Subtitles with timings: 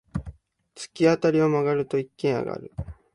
[0.73, 2.71] 突き当たりを曲がると、一軒家がある。